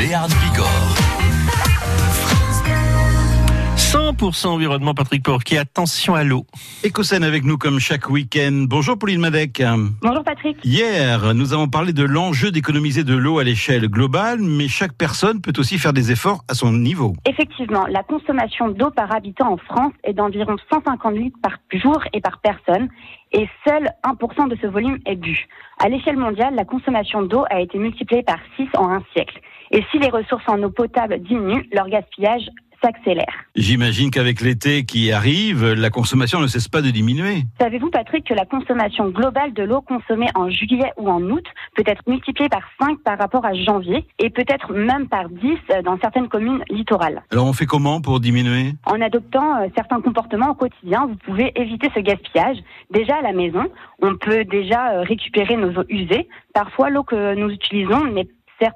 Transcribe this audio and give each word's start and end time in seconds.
Béarn 0.00 0.30
Bigorre. 0.30 0.94
100% 3.76 4.46
environnement, 4.46 4.94
Patrick 4.94 5.22
Porquier. 5.22 5.58
Attention 5.58 6.14
à 6.14 6.24
l'eau. 6.24 6.46
Écosène 6.82 7.22
avec 7.22 7.44
nous 7.44 7.58
comme 7.58 7.78
chaque 7.78 8.08
week-end. 8.08 8.64
Bonjour 8.66 8.98
Pauline 8.98 9.20
Madec. 9.20 9.62
Bonjour 10.00 10.24
Patrick. 10.24 10.56
Hier, 10.64 11.34
nous 11.34 11.52
avons 11.52 11.68
parlé 11.68 11.92
de 11.92 12.02
l'enjeu 12.02 12.50
d'économiser 12.50 13.04
de 13.04 13.14
l'eau 13.14 13.40
à 13.40 13.44
l'échelle 13.44 13.88
globale, 13.88 14.38
mais 14.40 14.68
chaque 14.68 14.94
personne 14.94 15.42
peut 15.42 15.52
aussi 15.58 15.76
faire 15.76 15.92
des 15.92 16.10
efforts 16.10 16.44
à 16.48 16.54
son 16.54 16.72
niveau. 16.72 17.14
Effectivement, 17.28 17.86
la 17.86 18.02
consommation 18.02 18.68
d'eau 18.68 18.90
par 18.90 19.14
habitant 19.14 19.52
en 19.52 19.58
France 19.58 19.92
est 20.04 20.14
d'environ 20.14 20.56
150 20.72 21.14
litres 21.14 21.38
par 21.42 21.58
jour 21.74 22.02
et 22.14 22.22
par 22.22 22.40
personne, 22.40 22.88
et 23.32 23.46
seul 23.68 23.90
1% 24.04 24.48
de 24.48 24.56
ce 24.62 24.66
volume 24.66 24.98
est 25.04 25.16
bu. 25.16 25.46
À 25.78 25.90
l'échelle 25.90 26.16
mondiale, 26.16 26.54
la 26.54 26.64
consommation 26.64 27.20
d'eau 27.20 27.44
a 27.50 27.60
été 27.60 27.76
multipliée 27.76 28.22
par 28.22 28.38
6 28.56 28.66
en 28.78 28.88
un 28.92 29.02
siècle. 29.12 29.38
Et 29.70 29.84
si 29.90 29.98
les 29.98 30.08
ressources 30.08 30.48
en 30.48 30.62
eau 30.62 30.70
potable 30.70 31.20
diminuent, 31.20 31.66
leur 31.72 31.88
gaspillage 31.88 32.48
s'accélère. 32.82 33.32
J'imagine 33.54 34.10
qu'avec 34.10 34.40
l'été 34.40 34.84
qui 34.84 35.12
arrive, 35.12 35.72
la 35.72 35.90
consommation 35.90 36.40
ne 36.40 36.46
cesse 36.46 36.68
pas 36.68 36.82
de 36.82 36.90
diminuer. 36.90 37.42
Savez-vous, 37.60 37.90
Patrick, 37.90 38.26
que 38.26 38.34
la 38.34 38.46
consommation 38.46 39.08
globale 39.10 39.52
de 39.52 39.62
l'eau 39.62 39.80
consommée 39.80 40.28
en 40.34 40.48
juillet 40.48 40.92
ou 40.96 41.08
en 41.08 41.22
août 41.22 41.44
peut 41.76 41.84
être 41.86 42.02
multipliée 42.06 42.48
par 42.48 42.62
5 42.80 43.00
par 43.00 43.18
rapport 43.18 43.44
à 43.44 43.54
janvier 43.54 44.06
et 44.18 44.30
peut-être 44.30 44.72
même 44.72 45.08
par 45.08 45.28
10 45.28 45.82
dans 45.84 45.98
certaines 45.98 46.28
communes 46.28 46.62
littorales? 46.70 47.22
Alors 47.30 47.46
on 47.46 47.52
fait 47.52 47.66
comment 47.66 48.00
pour 48.00 48.20
diminuer? 48.20 48.72
En 48.86 49.00
adoptant 49.00 49.60
euh, 49.60 49.68
certains 49.76 50.00
comportements 50.00 50.50
au 50.50 50.54
quotidien, 50.54 51.06
vous 51.06 51.16
pouvez 51.16 51.52
éviter 51.56 51.88
ce 51.94 52.00
gaspillage. 52.00 52.58
Déjà 52.90 53.16
à 53.16 53.22
la 53.22 53.32
maison, 53.32 53.64
on 54.00 54.16
peut 54.16 54.44
déjà 54.44 54.92
euh, 54.92 55.02
récupérer 55.02 55.56
nos 55.56 55.70
eaux 55.80 55.84
usées. 55.88 56.28
Parfois, 56.54 56.90
l'eau 56.90 57.02
que 57.02 57.34
nous 57.34 57.50
utilisons 57.50 58.06
n'est 58.06 58.28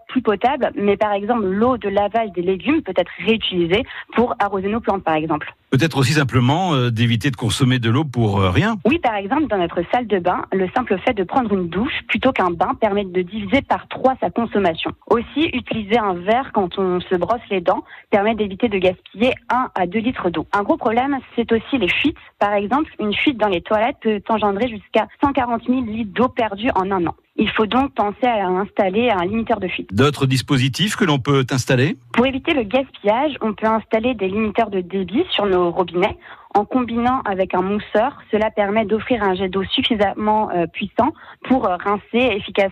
plus 0.08 0.22
potable, 0.22 0.70
mais 0.74 0.96
par 0.96 1.12
exemple 1.12 1.44
l'eau 1.46 1.76
de 1.76 1.88
lavage 1.88 2.30
des 2.32 2.42
légumes 2.42 2.82
peut 2.82 2.94
être 2.96 3.10
réutilisée 3.24 3.84
pour 4.14 4.34
arroser 4.38 4.68
nos 4.68 4.80
plantes 4.80 5.04
par 5.04 5.14
exemple. 5.14 5.54
Peut-être 5.70 5.98
aussi 5.98 6.12
simplement 6.12 6.74
euh, 6.74 6.90
d'éviter 6.90 7.32
de 7.32 7.36
consommer 7.36 7.80
de 7.80 7.90
l'eau 7.90 8.04
pour 8.04 8.40
euh, 8.40 8.50
rien. 8.50 8.76
Oui, 8.84 9.00
par 9.00 9.16
exemple, 9.16 9.48
dans 9.48 9.58
notre 9.58 9.82
salle 9.92 10.06
de 10.06 10.20
bain, 10.20 10.44
le 10.52 10.68
simple 10.68 10.96
fait 11.00 11.14
de 11.14 11.24
prendre 11.24 11.52
une 11.52 11.68
douche 11.68 12.04
plutôt 12.06 12.30
qu'un 12.30 12.50
bain 12.50 12.74
permet 12.80 13.04
de 13.04 13.22
diviser 13.22 13.60
par 13.60 13.88
trois 13.88 14.14
sa 14.20 14.30
consommation. 14.30 14.92
Aussi, 15.08 15.50
utiliser 15.52 15.98
un 15.98 16.14
verre 16.14 16.52
quand 16.54 16.78
on 16.78 17.00
se 17.00 17.16
brosse 17.16 17.40
les 17.50 17.60
dents 17.60 17.82
permet 18.10 18.36
d'éviter 18.36 18.68
de 18.68 18.78
gaspiller 18.78 19.34
1 19.50 19.70
à 19.74 19.86
2 19.88 19.98
litres 19.98 20.30
d'eau. 20.30 20.46
Un 20.52 20.62
gros 20.62 20.76
problème, 20.76 21.18
c'est 21.34 21.50
aussi 21.50 21.76
les 21.76 21.88
fuites. 21.88 22.18
Par 22.38 22.52
exemple, 22.52 22.92
une 23.00 23.12
fuite 23.12 23.38
dans 23.38 23.48
les 23.48 23.60
toilettes 23.60 23.96
peut 24.00 24.22
engendrer 24.28 24.68
jusqu'à 24.68 25.08
140 25.24 25.64
000 25.66 25.80
litres 25.86 26.12
d'eau 26.12 26.28
perdue 26.28 26.70
en 26.76 26.88
un 26.92 27.04
an. 27.06 27.16
Il 27.36 27.50
faut 27.50 27.66
donc 27.66 27.92
penser 27.94 28.26
à 28.26 28.46
installer 28.46 29.10
un 29.10 29.24
limiteur 29.24 29.58
de 29.58 29.66
fuite. 29.66 29.92
D'autres 29.92 30.26
dispositifs 30.26 30.94
que 30.94 31.04
l'on 31.04 31.18
peut 31.18 31.44
installer 31.50 31.96
Pour 32.12 32.26
éviter 32.26 32.54
le 32.54 32.62
gaspillage, 32.62 33.32
on 33.40 33.54
peut 33.54 33.66
installer 33.66 34.14
des 34.14 34.28
limiteurs 34.28 34.70
de 34.70 34.80
débit 34.80 35.24
sur 35.30 35.46
nos 35.46 35.70
robinets. 35.72 36.16
En 36.54 36.64
combinant 36.64 37.20
avec 37.24 37.52
un 37.52 37.62
mousseur, 37.62 38.16
cela 38.30 38.52
permet 38.52 38.84
d'offrir 38.84 39.24
un 39.24 39.34
jet 39.34 39.48
d'eau 39.48 39.64
suffisamment 39.64 40.50
euh, 40.50 40.66
puissant 40.68 41.12
pour 41.48 41.66
euh, 41.66 41.76
rincer 41.76 42.36
efficacement 42.36 42.70